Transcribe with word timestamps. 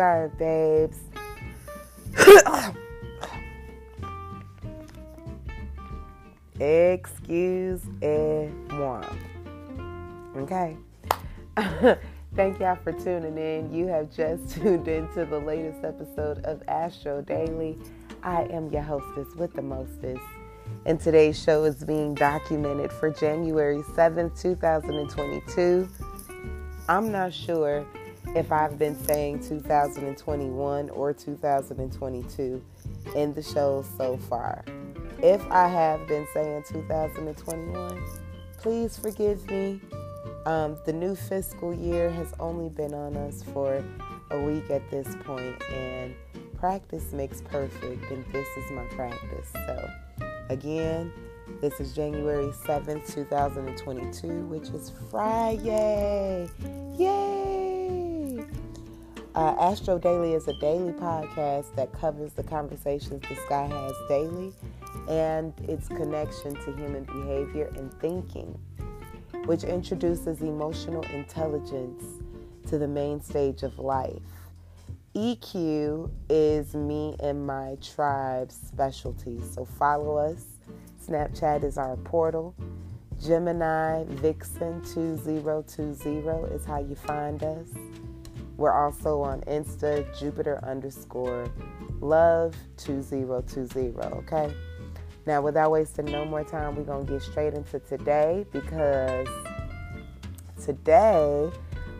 start, 0.00 0.38
babes. 0.38 0.96
Excuse 6.58 7.82
moi. 8.70 9.04
Okay. 10.38 10.74
Thank 12.34 12.60
y'all 12.60 12.76
for 12.76 12.92
tuning 12.92 13.36
in. 13.36 13.74
You 13.74 13.88
have 13.88 14.10
just 14.10 14.48
tuned 14.54 14.88
into 14.88 15.26
the 15.26 15.38
latest 15.38 15.84
episode 15.84 16.46
of 16.46 16.62
Astro 16.66 17.20
Daily. 17.20 17.76
I 18.22 18.44
am 18.44 18.72
your 18.72 18.80
hostess 18.80 19.34
with 19.34 19.52
the 19.52 19.60
mostest. 19.60 20.22
And 20.86 20.98
today's 20.98 21.38
show 21.38 21.64
is 21.64 21.84
being 21.84 22.14
documented 22.14 22.90
for 22.90 23.10
January 23.10 23.82
7th, 23.94 24.40
2022. 24.40 25.86
I'm 26.88 27.12
not 27.12 27.34
sure 27.34 27.84
if 28.34 28.52
I've 28.52 28.78
been 28.78 28.96
saying 29.06 29.40
2021 29.40 30.90
or 30.90 31.12
2022 31.12 32.62
in 33.16 33.34
the 33.34 33.42
show 33.42 33.84
so 33.96 34.16
far. 34.16 34.64
If 35.22 35.44
I 35.50 35.68
have 35.68 36.06
been 36.06 36.26
saying 36.32 36.64
2021, 36.68 38.02
please 38.58 38.96
forgive 38.96 39.50
me. 39.50 39.80
Um, 40.46 40.78
the 40.86 40.92
new 40.92 41.14
fiscal 41.14 41.74
year 41.74 42.10
has 42.10 42.32
only 42.38 42.68
been 42.68 42.94
on 42.94 43.16
us 43.16 43.42
for 43.52 43.84
a 44.30 44.40
week 44.40 44.70
at 44.70 44.88
this 44.90 45.08
point, 45.24 45.60
and 45.72 46.14
practice 46.56 47.12
makes 47.12 47.42
perfect, 47.42 48.10
and 48.10 48.24
this 48.32 48.46
is 48.56 48.70
my 48.70 48.84
practice. 48.84 49.50
So, 49.52 49.90
again, 50.48 51.12
this 51.60 51.78
is 51.80 51.94
January 51.94 52.52
7th, 52.64 53.12
2022, 53.12 54.28
which 54.46 54.68
is 54.68 54.92
Friday. 55.10 56.48
Yay! 56.96 57.39
Uh, 59.40 59.56
Astro 59.58 59.98
Daily 59.98 60.34
is 60.34 60.48
a 60.48 60.52
daily 60.52 60.92
podcast 60.92 61.74
that 61.74 61.90
covers 61.98 62.34
the 62.34 62.42
conversations 62.42 63.22
the 63.26 63.36
sky 63.36 63.66
has 63.68 63.94
daily 64.06 64.52
and 65.08 65.54
its 65.66 65.88
connection 65.88 66.54
to 66.56 66.76
human 66.76 67.04
behavior 67.04 67.72
and 67.74 67.90
thinking, 68.00 68.48
which 69.46 69.64
introduces 69.64 70.42
emotional 70.42 71.00
intelligence 71.04 72.04
to 72.68 72.76
the 72.76 72.86
main 72.86 73.22
stage 73.22 73.62
of 73.62 73.78
life. 73.78 74.20
EQ 75.14 76.10
is 76.28 76.74
me 76.74 77.16
and 77.20 77.46
my 77.46 77.78
tribe's 77.80 78.58
specialty, 78.68 79.40
so 79.54 79.64
follow 79.64 80.18
us. 80.18 80.44
Snapchat 81.08 81.64
is 81.64 81.78
our 81.78 81.96
portal. 81.96 82.54
Gemini 83.18 84.04
Vixen 84.04 84.82
2020 84.82 86.54
is 86.54 86.66
how 86.66 86.80
you 86.80 86.94
find 86.94 87.42
us. 87.42 87.68
We're 88.60 88.74
also 88.74 89.22
on 89.22 89.40
Insta, 89.46 90.04
Jupiter 90.18 90.60
underscore 90.62 91.50
love 92.02 92.54
2020, 92.76 93.96
okay? 94.18 94.54
Now, 95.24 95.40
without 95.40 95.70
wasting 95.70 96.04
no 96.04 96.26
more 96.26 96.44
time, 96.44 96.76
we're 96.76 96.82
going 96.82 97.06
to 97.06 97.12
get 97.14 97.22
straight 97.22 97.54
into 97.54 97.78
today 97.78 98.44
because 98.52 99.26
today 100.62 101.50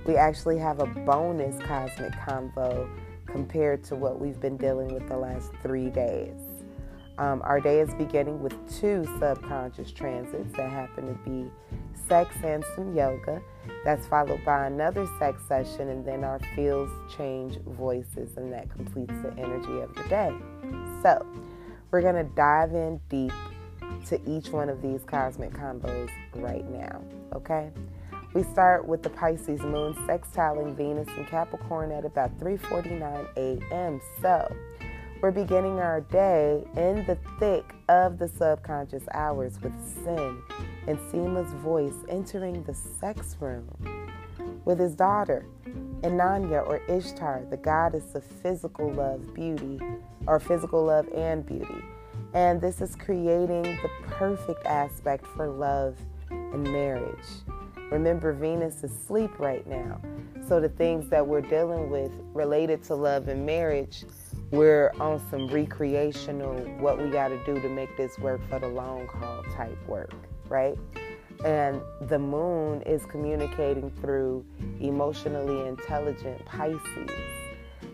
we 0.04 0.16
actually 0.16 0.58
have 0.58 0.80
a 0.80 0.86
bonus 0.86 1.58
cosmic 1.64 2.12
convo 2.12 2.90
compared 3.24 3.82
to 3.84 3.96
what 3.96 4.20
we've 4.20 4.38
been 4.38 4.58
dealing 4.58 4.92
with 4.92 5.08
the 5.08 5.16
last 5.16 5.50
three 5.62 5.88
days. 5.88 6.49
Um, 7.20 7.42
our 7.44 7.60
day 7.60 7.80
is 7.80 7.92
beginning 7.96 8.40
with 8.40 8.54
two 8.80 9.04
subconscious 9.18 9.92
transits 9.92 10.56
that 10.56 10.70
happen 10.70 11.06
to 11.06 11.30
be 11.30 11.50
sex 12.08 12.34
and 12.42 12.64
some 12.74 12.96
yoga. 12.96 13.42
That's 13.84 14.06
followed 14.06 14.42
by 14.42 14.68
another 14.68 15.06
sex 15.18 15.42
session, 15.46 15.90
and 15.90 16.02
then 16.02 16.24
our 16.24 16.40
fields 16.56 16.90
change 17.14 17.58
voices, 17.58 18.38
and 18.38 18.50
that 18.54 18.70
completes 18.70 19.12
the 19.22 19.34
energy 19.36 19.80
of 19.80 19.94
the 19.96 20.02
day. 20.08 20.32
So, 21.02 21.26
we're 21.90 22.00
going 22.00 22.14
to 22.14 22.34
dive 22.34 22.72
in 22.72 22.98
deep 23.10 23.32
to 24.06 24.18
each 24.26 24.48
one 24.48 24.70
of 24.70 24.80
these 24.80 25.04
cosmic 25.04 25.52
combos 25.52 26.08
right 26.36 26.66
now, 26.70 27.02
okay? 27.34 27.70
We 28.32 28.44
start 28.44 28.88
with 28.88 29.02
the 29.02 29.10
Pisces 29.10 29.60
moon 29.60 29.92
sextiling 30.06 30.74
Venus 30.74 31.08
and 31.18 31.26
Capricorn 31.26 31.92
at 31.92 32.06
about 32.06 32.38
3:49 32.38 33.26
a.m. 33.36 34.00
So, 34.22 34.56
we're 35.20 35.30
beginning 35.30 35.78
our 35.78 36.00
day 36.00 36.64
in 36.76 37.04
the 37.06 37.18
thick 37.38 37.74
of 37.88 38.18
the 38.18 38.26
subconscious 38.26 39.02
hours 39.12 39.60
with 39.60 39.74
Sin 40.02 40.40
and 40.86 40.98
Seema's 41.10 41.52
voice 41.54 41.94
entering 42.08 42.62
the 42.64 42.72
sex 42.72 43.36
room 43.38 43.68
with 44.64 44.78
his 44.78 44.94
daughter, 44.94 45.44
Inanna 46.02 46.66
or 46.66 46.80
Ishtar, 46.88 47.44
the 47.50 47.56
goddess 47.58 48.14
of 48.14 48.24
physical 48.24 48.90
love, 48.92 49.34
beauty, 49.34 49.78
or 50.26 50.40
physical 50.40 50.86
love 50.86 51.06
and 51.14 51.44
beauty. 51.44 51.84
And 52.32 52.60
this 52.60 52.80
is 52.80 52.96
creating 52.96 53.62
the 53.62 53.90
perfect 54.06 54.64
aspect 54.64 55.26
for 55.26 55.48
love 55.48 55.98
and 56.30 56.62
marriage. 56.62 57.26
Remember, 57.90 58.32
Venus 58.32 58.84
is 58.84 58.92
asleep 58.92 59.38
right 59.38 59.66
now. 59.66 60.00
So 60.48 60.60
the 60.60 60.68
things 60.68 61.08
that 61.10 61.26
we're 61.26 61.40
dealing 61.40 61.90
with 61.90 62.12
related 62.32 62.82
to 62.84 62.94
love 62.94 63.28
and 63.28 63.44
marriage, 63.44 64.04
we're 64.50 64.92
on 64.98 65.20
some 65.30 65.46
recreational, 65.48 66.54
what 66.78 67.00
we 67.00 67.08
got 67.08 67.28
to 67.28 67.44
do 67.44 67.60
to 67.60 67.68
make 67.68 67.96
this 67.96 68.18
work 68.18 68.40
for 68.48 68.58
the 68.58 68.68
long 68.68 69.06
haul 69.06 69.44
type 69.54 69.78
work, 69.86 70.12
right? 70.48 70.76
And 71.44 71.80
the 72.02 72.18
moon 72.18 72.82
is 72.82 73.04
communicating 73.06 73.90
through 74.00 74.44
emotionally 74.80 75.66
intelligent 75.68 76.44
Pisces. 76.44 77.10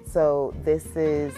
So 0.07 0.55
this 0.65 0.85
is 0.97 1.35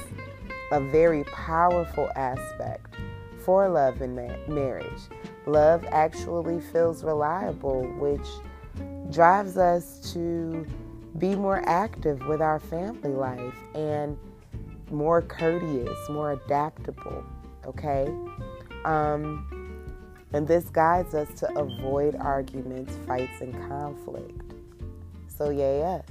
a 0.71 0.81
very 0.81 1.25
powerful 1.25 2.11
aspect 2.15 2.95
for 3.41 3.69
love 3.69 4.01
and 4.01 4.15
ma- 4.15 4.37
marriage. 4.55 5.03
Love 5.47 5.85
actually 5.91 6.61
feels 6.61 7.03
reliable, 7.03 7.83
which 7.99 8.27
drives 9.11 9.57
us 9.57 10.13
to 10.13 10.67
be 11.19 11.35
more 11.35 11.63
active 11.67 12.25
with 12.27 12.41
our 12.41 12.61
family 12.61 13.11
life 13.11 13.55
and 13.75 14.17
more 14.91 15.23
courteous, 15.23 16.09
more 16.09 16.33
adaptable, 16.33 17.25
okay? 17.67 18.09
Um, 18.85 19.47
and 20.33 20.47
this 20.47 20.69
guides 20.71 21.15
us 21.15 21.29
to 21.41 21.59
avoid 21.59 22.15
arguments, 22.17 22.97
fights, 23.07 23.41
and 23.41 23.55
conflict. 23.69 24.55
So, 25.27 25.51
yes. 25.51 26.05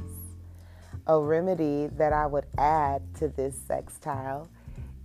A 1.07 1.19
remedy 1.19 1.87
that 1.97 2.11
I 2.13 2.25
would 2.25 2.45
add 2.57 3.01
to 3.15 3.29
this 3.29 3.57
sextile 3.67 4.49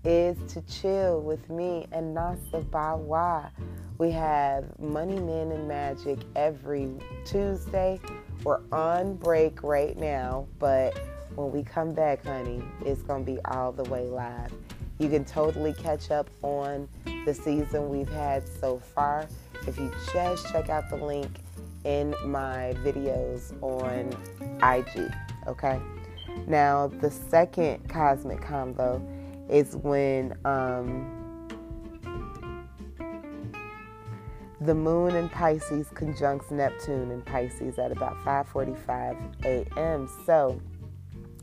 is 0.04 0.36
to 0.52 0.60
chill 0.62 1.20
with 1.20 1.48
me 1.48 1.86
and 1.92 2.16
Nasa 2.16 2.64
Bawa. 2.70 3.50
We 3.98 4.10
have 4.10 4.64
Money 4.80 5.20
Men 5.20 5.52
and 5.52 5.68
Magic 5.68 6.18
every 6.34 6.90
Tuesday. 7.24 8.00
We're 8.42 8.62
on 8.72 9.14
break 9.14 9.62
right 9.62 9.96
now, 9.96 10.48
but 10.58 10.98
when 11.34 11.50
we 11.50 11.62
come 11.62 11.92
back, 11.92 12.24
honey, 12.24 12.62
it's 12.84 13.02
going 13.02 13.24
to 13.24 13.32
be 13.32 13.38
all 13.46 13.72
the 13.72 13.84
way 13.84 14.06
live. 14.06 14.52
You 14.98 15.08
can 15.08 15.24
totally 15.24 15.72
catch 15.72 16.10
up 16.10 16.28
on 16.42 16.88
the 17.24 17.34
season 17.34 17.88
we've 17.88 18.08
had 18.08 18.46
so 18.46 18.78
far 18.78 19.26
if 19.66 19.78
you 19.78 19.92
just 20.12 20.46
check 20.52 20.68
out 20.68 20.90
the 20.90 20.96
link 20.96 21.28
in 21.84 22.14
my 22.24 22.74
videos 22.84 23.52
on 23.62 24.12
IG. 24.62 25.12
Okay. 25.46 25.80
Now, 26.46 26.86
the 26.86 27.10
second 27.10 27.88
cosmic 27.88 28.40
combo 28.40 29.02
is 29.48 29.76
when 29.76 30.36
um, 30.44 31.48
the 34.60 34.74
moon 34.74 35.14
in 35.16 35.28
Pisces 35.28 35.88
conjuncts 35.94 36.50
Neptune 36.50 37.10
in 37.10 37.22
Pisces 37.22 37.78
at 37.78 37.90
about 37.90 38.16
5:45 38.24 39.44
a.m. 39.44 40.08
So, 40.24 40.60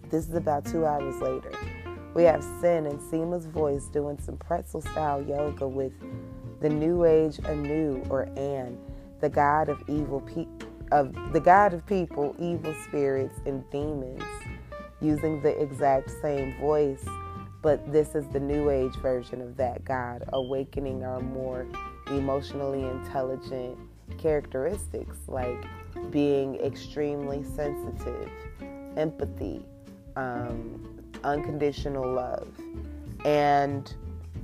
this 0.09 0.27
is 0.27 0.33
about 0.33 0.65
two 0.65 0.85
hours 0.85 1.21
later. 1.21 1.51
We 2.13 2.23
have 2.23 2.43
Sin 2.59 2.87
and 2.87 2.99
Seema's 2.99 3.45
voice 3.45 3.85
doing 3.85 4.19
some 4.19 4.37
pretzel 4.37 4.81
style 4.81 5.21
yoga 5.21 5.67
with 5.67 5.93
the 6.59 6.69
New 6.69 7.05
Age 7.05 7.39
Anu 7.45 8.03
or 8.09 8.23
An, 8.35 8.77
the 9.21 9.29
god 9.29 9.69
of 9.69 9.81
evil 9.87 10.21
pe- 10.21 10.47
of 10.91 11.13
the 11.33 11.39
god 11.39 11.73
of 11.73 11.85
people, 11.85 12.35
evil 12.39 12.73
spirits, 12.87 13.39
and 13.45 13.63
demons, 13.69 14.23
using 15.01 15.41
the 15.41 15.57
exact 15.61 16.11
same 16.21 16.57
voice, 16.59 17.05
but 17.61 17.91
this 17.91 18.15
is 18.15 18.27
the 18.29 18.39
New 18.39 18.69
Age 18.69 18.95
version 18.95 19.41
of 19.41 19.55
that 19.57 19.85
god, 19.85 20.23
awakening 20.33 21.03
our 21.03 21.19
more 21.19 21.67
emotionally 22.07 22.83
intelligent 22.83 23.77
characteristics 24.17 25.17
like 25.27 25.63
being 26.09 26.55
extremely 26.55 27.43
sensitive, 27.43 28.29
empathy, 28.97 29.63
um, 30.19 31.11
unconditional 31.23 32.11
love. 32.11 32.47
And 33.25 33.93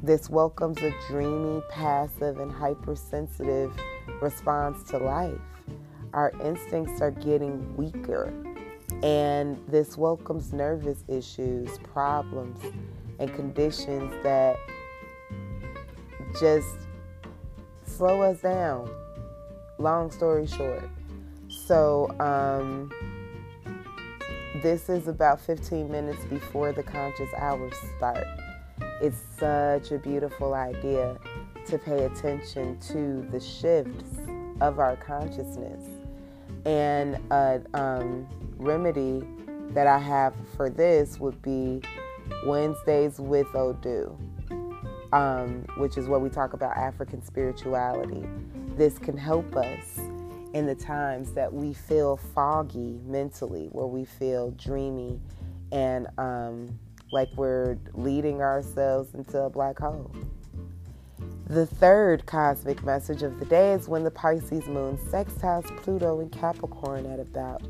this 0.04 0.30
welcomes 0.30 0.77
a 0.80 0.94
dreamy, 1.07 1.62
passive, 1.69 2.39
and 2.39 2.51
hypersensitive 2.51 3.74
response 4.22 4.83
to 4.92 4.98
life. 4.98 5.39
Our 6.13 6.31
instincts 6.44 7.01
are 7.01 7.12
getting 7.12 7.75
weaker 7.75 8.31
And 9.04 9.57
this 9.68 9.98
welcomes 9.98 10.54
nervous 10.54 11.04
issues, 11.07 11.78
problems, 11.80 12.60
and 13.19 13.33
conditions 13.36 14.13
that 14.24 14.57
just 16.39 16.78
slow 17.86 18.21
us 18.21 18.39
down. 18.42 18.89
Long 19.78 20.12
story 20.12 20.48
short. 20.48 20.89
So, 21.68 22.10
um, 22.19 22.92
this 24.65 24.89
is 24.89 25.07
about 25.07 25.39
15 25.39 25.91
minutes 25.91 26.25
before 26.25 26.71
the 26.71 26.81
conscious 26.81 27.29
hours 27.38 27.75
start. 27.97 28.25
It's 29.00 29.21
such 29.38 29.91
a 29.91 30.00
beautiful 30.00 30.56
idea 30.56 31.19
to 31.67 31.77
pay 31.77 32.06
attention 32.06 32.79
to 32.88 33.27
the 33.29 33.39
shifts 33.39 34.17
of 34.62 34.79
our 34.79 34.95
consciousness. 34.95 35.85
And 36.65 37.19
a 37.31 37.62
um, 37.75 38.27
remedy 38.57 39.23
that 39.75 39.85
I 39.85 40.00
have 40.00 40.33
for 40.57 40.71
this 40.71 41.19
would 41.19 41.39
be 41.44 41.83
Wednesdays 42.47 43.19
with 43.19 43.53
Odu, 43.53 44.18
um, 45.13 45.63
which 45.77 45.95
is 45.95 46.07
where 46.07 46.19
we 46.19 46.29
talk 46.29 46.53
about 46.53 46.75
African 46.75 47.23
spirituality. 47.23 48.27
This 48.75 48.97
can 48.97 49.15
help 49.15 49.56
us 49.56 50.00
in 50.56 50.66
the 50.66 50.74
times 50.74 51.34
that 51.34 51.54
we 51.54 51.74
feel 51.74 52.16
foggy 52.16 52.98
mentally, 53.06 53.68
where 53.74 53.88
we 53.88 54.06
feel 54.06 54.52
dreamy 54.52 55.19
and 55.74 56.07
um, 56.18 56.80
like 57.12 57.28
we're 57.36 57.78
leading 57.94 58.42
ourselves 58.42 59.13
into 59.16 59.38
a 59.38 59.50
black 59.50 59.78
hole. 59.78 60.10
The 61.48 61.66
third 61.66 62.25
cosmic 62.25 62.86
message 62.86 63.22
of 63.22 63.38
the 63.38 63.46
day 63.46 63.74
is 63.74 63.90
when 63.90 64.06
the 64.06 64.12
Pisces 64.12 64.66
moon 64.66 64.98
sextiles 64.98 65.66
Pluto 65.81 66.22
in 66.22 66.30
Capricorn 66.30 67.06
at 67.06 67.19
about 67.19 67.62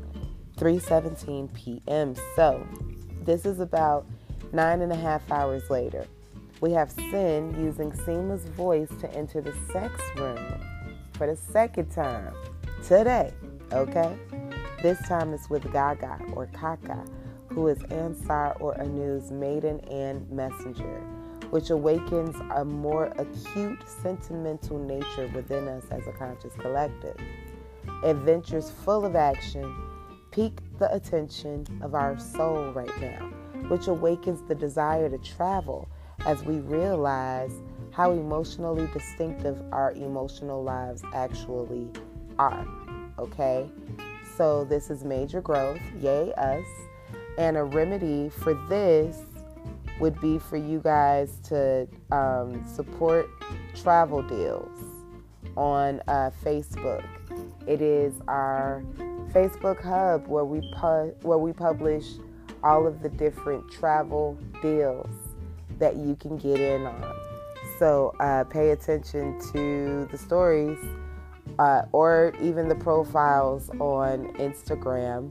3:17 0.56 1.52
p.m. 1.54 2.14
So, 2.36 2.64
this 3.24 3.44
is 3.44 3.58
about 3.58 4.06
nine 4.52 4.80
and 4.80 4.92
a 4.92 4.96
half 4.96 5.28
hours 5.32 5.68
later. 5.70 6.06
We 6.60 6.70
have 6.70 6.92
Sin 6.92 7.52
using 7.60 7.90
Seema's 7.90 8.46
voice 8.50 8.90
to 9.00 9.12
enter 9.12 9.40
the 9.40 9.54
sex 9.72 9.92
room 10.16 10.38
for 11.14 11.26
the 11.26 11.36
second 11.36 11.90
time 11.90 12.32
today. 12.86 13.32
Okay, 13.72 14.16
this 14.82 14.98
time 15.08 15.32
it's 15.32 15.50
with 15.50 15.70
Gaga 15.72 16.20
or 16.34 16.46
Kaka, 16.46 17.04
who 17.48 17.66
is 17.68 17.82
Ansar 17.90 18.56
or 18.60 18.74
Anu's 18.80 19.30
maiden 19.30 19.80
and 19.90 20.30
messenger 20.30 21.02
which 21.50 21.70
awakens 21.70 22.36
a 22.56 22.64
more 22.64 23.06
acute 23.18 23.78
sentimental 23.88 24.78
nature 24.78 25.30
within 25.34 25.68
us 25.68 25.84
as 25.90 26.06
a 26.06 26.12
conscious 26.12 26.52
collective. 26.54 27.16
Adventures 28.02 28.70
full 28.70 29.04
of 29.04 29.14
action 29.16 29.74
pique 30.30 30.58
the 30.78 30.92
attention 30.92 31.64
of 31.82 31.94
our 31.94 32.18
soul 32.18 32.72
right 32.72 33.00
now, 33.00 33.30
which 33.68 33.86
awakens 33.86 34.42
the 34.48 34.54
desire 34.54 35.08
to 35.08 35.18
travel 35.18 35.88
as 36.26 36.42
we 36.44 36.56
realize 36.60 37.52
how 37.90 38.10
emotionally 38.10 38.88
distinctive 38.92 39.62
our 39.72 39.92
emotional 39.92 40.62
lives 40.62 41.02
actually 41.14 41.88
are. 42.38 42.66
Okay? 43.18 43.68
So, 44.36 44.64
this 44.64 44.90
is 44.90 45.04
major 45.04 45.40
growth, 45.40 45.80
yay 46.00 46.32
us. 46.34 46.66
And 47.38 47.56
a 47.56 47.64
remedy 47.64 48.28
for 48.28 48.54
this 48.68 49.18
would 50.00 50.20
be 50.20 50.38
for 50.38 50.56
you 50.56 50.80
guys 50.80 51.38
to 51.44 51.88
um, 52.12 52.66
support 52.66 53.28
travel 53.74 54.22
deals 54.22 54.78
on 55.56 56.02
uh, 56.08 56.30
Facebook. 56.44 57.04
It 57.66 57.80
is 57.80 58.14
our 58.28 58.82
Facebook 59.32 59.82
hub 59.82 60.28
where 60.28 60.44
we 60.44 60.60
pu- 60.76 61.14
where 61.22 61.38
we 61.38 61.52
publish 61.52 62.04
all 62.62 62.86
of 62.86 63.02
the 63.02 63.08
different 63.08 63.70
travel 63.70 64.38
deals 64.62 65.10
that 65.78 65.96
you 65.96 66.16
can 66.16 66.36
get 66.36 66.60
in 66.60 66.86
on. 66.86 67.16
So 67.78 68.14
uh, 68.20 68.44
pay 68.44 68.70
attention 68.70 69.38
to 69.52 70.08
the 70.10 70.18
stories 70.18 70.78
uh, 71.58 71.82
or 71.92 72.32
even 72.40 72.68
the 72.68 72.74
profiles 72.74 73.70
on 73.80 74.32
Instagram, 74.34 75.30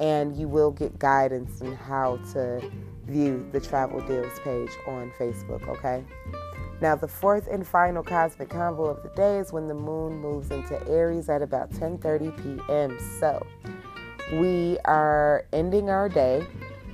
and 0.00 0.36
you 0.36 0.48
will 0.48 0.70
get 0.70 0.98
guidance 0.98 1.60
on 1.62 1.74
how 1.74 2.18
to 2.32 2.62
view 3.06 3.46
the 3.52 3.60
travel 3.60 4.00
deals 4.00 4.38
page 4.40 4.70
on 4.86 5.10
Facebook, 5.18 5.66
okay? 5.68 6.04
Now, 6.80 6.94
the 6.94 7.08
fourth 7.08 7.46
and 7.46 7.66
final 7.66 8.02
cosmic 8.02 8.50
combo 8.50 8.84
of 8.84 9.02
the 9.02 9.08
day 9.10 9.38
is 9.38 9.52
when 9.52 9.66
the 9.66 9.74
moon 9.74 10.18
moves 10.18 10.50
into 10.50 10.86
Aries 10.88 11.28
at 11.30 11.40
about 11.40 11.70
10:30 11.70 12.36
p.m. 12.42 12.98
So, 13.18 13.46
we 14.32 14.76
are 14.84 15.46
ending 15.52 15.88
our 15.88 16.08
day 16.08 16.46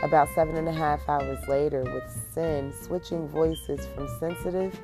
about 0.02 0.28
seven 0.34 0.56
and 0.56 0.68
a 0.68 0.72
half 0.72 1.08
hours 1.08 1.38
later 1.48 1.82
with 1.82 2.04
Sin 2.32 2.72
switching 2.82 3.26
voices 3.28 3.86
from 3.94 4.08
sensitive 4.18 4.78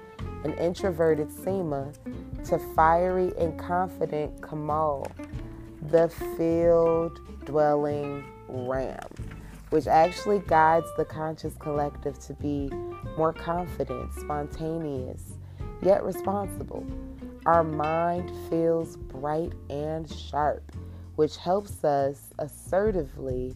and 0.44 0.54
introverted 0.58 1.28
Seema 1.28 1.94
to 2.48 2.58
fiery 2.74 3.32
and 3.38 3.58
confident 3.58 4.42
Kamal, 4.42 5.10
the 5.90 6.08
field 6.36 7.18
dwelling 7.44 8.24
ram 8.48 9.08
which 9.70 9.86
actually 9.86 10.40
guides 10.40 10.86
the 10.96 11.04
conscious 11.04 11.54
collective 11.58 12.18
to 12.18 12.32
be 12.34 12.70
more 13.16 13.32
confident, 13.32 14.12
spontaneous, 14.14 15.34
yet 15.82 16.02
responsible. 16.02 16.86
Our 17.46 17.64
mind 17.64 18.30
feels 18.48 18.96
bright 18.96 19.52
and 19.68 20.10
sharp, 20.10 20.72
which 21.16 21.36
helps 21.36 21.84
us 21.84 22.30
assertively 22.38 23.54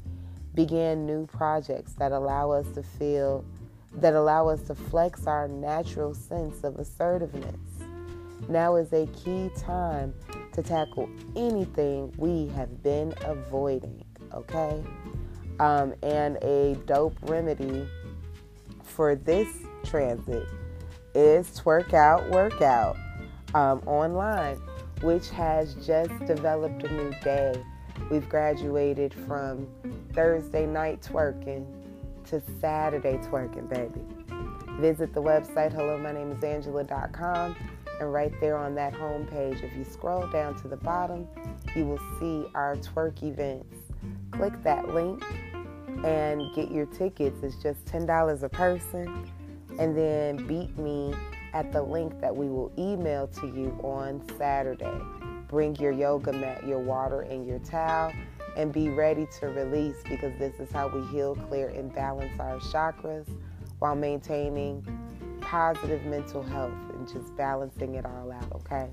begin 0.54 1.06
new 1.06 1.26
projects 1.26 1.94
that 1.94 2.12
allow 2.12 2.50
us 2.50 2.66
to 2.72 2.82
feel 2.82 3.44
that 3.94 4.14
allow 4.14 4.48
us 4.48 4.62
to 4.62 4.74
flex 4.74 5.26
our 5.26 5.48
natural 5.48 6.14
sense 6.14 6.64
of 6.64 6.76
assertiveness. 6.76 7.71
Now 8.48 8.76
is 8.76 8.92
a 8.92 9.06
key 9.06 9.50
time 9.56 10.14
to 10.52 10.62
tackle 10.62 11.08
anything 11.36 12.12
we 12.16 12.48
have 12.48 12.82
been 12.82 13.14
avoiding, 13.24 14.04
okay? 14.34 14.82
Um, 15.60 15.94
and 16.02 16.36
a 16.42 16.74
dope 16.86 17.16
remedy 17.22 17.88
for 18.82 19.14
this 19.14 19.48
transit 19.84 20.46
is 21.14 21.48
Twerk 21.58 21.94
Out 21.94 22.28
Workout 22.30 22.96
um, 23.54 23.82
online, 23.86 24.56
which 25.02 25.30
has 25.30 25.74
just 25.86 26.12
developed 26.26 26.82
a 26.84 26.92
new 26.92 27.12
day. 27.22 27.54
We've 28.10 28.28
graduated 28.28 29.14
from 29.14 29.68
Thursday 30.12 30.66
night 30.66 31.00
twerking 31.02 31.66
to 32.26 32.42
Saturday 32.60 33.18
twerking, 33.18 33.68
baby. 33.68 34.04
Visit 34.80 35.12
the 35.12 35.22
website 35.22 35.72
hello 35.72 35.98
my 35.98 36.12
name 36.12 36.32
is 36.32 36.40
and 38.02 38.12
right 38.12 38.32
there 38.40 38.56
on 38.56 38.74
that 38.74 38.92
home 38.94 39.26
page 39.26 39.62
if 39.62 39.74
you 39.74 39.84
scroll 39.84 40.26
down 40.28 40.54
to 40.54 40.68
the 40.68 40.76
bottom 40.76 41.26
you 41.74 41.86
will 41.86 42.00
see 42.20 42.46
our 42.54 42.76
twerk 42.76 43.22
events 43.22 43.76
click 44.32 44.52
that 44.62 44.88
link 44.88 45.22
and 46.04 46.54
get 46.54 46.70
your 46.70 46.86
tickets. 46.86 47.42
It's 47.42 47.56
just 47.56 47.84
$10 47.86 48.42
a 48.42 48.48
person. 48.48 49.30
And 49.78 49.96
then 49.96 50.46
beat 50.46 50.76
me 50.76 51.14
at 51.54 51.72
the 51.72 51.82
link 51.82 52.20
that 52.20 52.34
we 52.34 52.48
will 52.48 52.72
email 52.78 53.26
to 53.28 53.46
you 53.46 53.78
on 53.82 54.22
Saturday. 54.36 55.00
Bring 55.48 55.76
your 55.76 55.92
yoga 55.92 56.32
mat, 56.32 56.66
your 56.66 56.78
water, 56.78 57.22
and 57.22 57.46
your 57.46 57.58
towel, 57.60 58.12
and 58.56 58.72
be 58.72 58.88
ready 58.88 59.26
to 59.40 59.46
release 59.46 59.96
because 60.08 60.32
this 60.38 60.58
is 60.60 60.70
how 60.72 60.88
we 60.88 61.06
heal, 61.08 61.34
clear, 61.48 61.68
and 61.68 61.94
balance 61.94 62.38
our 62.38 62.58
chakras 62.58 63.26
while 63.78 63.94
maintaining 63.94 64.86
positive 65.52 66.02
mental 66.06 66.42
health 66.42 66.72
and 66.94 67.06
just 67.06 67.36
balancing 67.36 67.96
it 67.96 68.06
all 68.06 68.32
out, 68.32 68.52
okay? 68.54 68.88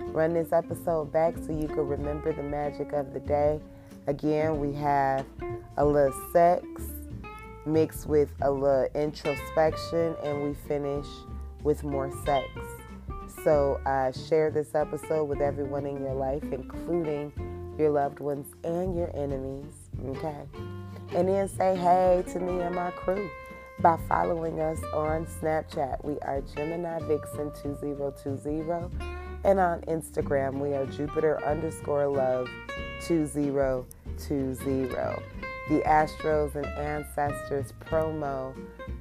Run 0.00 0.34
this 0.34 0.52
episode 0.52 1.10
back 1.10 1.34
so 1.38 1.50
you 1.50 1.66
can 1.66 1.88
remember 1.88 2.30
the 2.30 2.42
magic 2.42 2.92
of 2.92 3.14
the 3.14 3.20
day. 3.20 3.58
Again, 4.06 4.60
we 4.60 4.74
have 4.74 5.24
a 5.78 5.84
little 5.86 6.12
sex 6.30 6.62
mixed 7.64 8.06
with 8.06 8.28
a 8.42 8.50
little 8.50 8.86
introspection, 8.94 10.14
and 10.22 10.42
we 10.42 10.52
finish 10.68 11.06
with 11.62 11.82
more 11.84 12.12
sex. 12.26 12.46
So, 13.42 13.80
uh, 13.86 14.12
share 14.12 14.50
this 14.50 14.74
episode 14.74 15.24
with 15.24 15.40
everyone 15.40 15.86
in 15.86 16.02
your 16.02 16.14
life, 16.14 16.44
including 16.52 17.32
your 17.78 17.88
loved 17.88 18.20
ones 18.20 18.54
and 18.62 18.94
your 18.94 19.10
enemies. 19.16 19.72
Okay. 20.06 20.42
And 21.14 21.28
then 21.30 21.48
say 21.48 21.74
hey 21.76 22.24
to 22.34 22.40
me 22.40 22.60
and 22.60 22.74
my 22.74 22.90
crew 22.90 23.30
by 23.80 23.96
following 24.08 24.60
us 24.60 24.82
on 24.92 25.24
Snapchat. 25.26 26.04
We 26.04 26.18
are 26.20 26.40
Gemini 26.40 26.98
Vixen 27.00 27.52
2020. 27.62 28.96
And 29.44 29.60
on 29.60 29.82
Instagram, 29.82 30.58
we 30.58 30.74
are 30.74 30.84
Jupiter 30.86 31.44
underscore 31.44 32.08
love 32.08 32.48
2020. 33.02 33.86
The 35.68 35.82
Astros 35.86 36.54
and 36.54 36.66
Ancestors 36.66 37.72
promo 37.84 38.56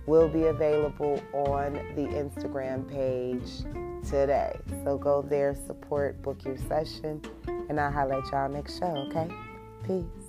will 0.05 0.27
be 0.27 0.43
available 0.43 1.24
on 1.34 1.74
the 1.96 2.07
Instagram 2.07 2.88
page 2.88 3.63
today. 4.07 4.55
So 4.84 4.98
go 4.98 5.22
there, 5.22 5.55
support, 5.65 6.22
book 6.22 6.43
your 6.46 6.57
session, 6.57 7.22
and 7.48 7.79
I'll 7.79 7.91
highlight 7.91 8.29
y'all 8.31 8.50
next 8.50 8.79
show, 8.79 8.96
okay? 9.10 9.29
Peace. 9.86 10.26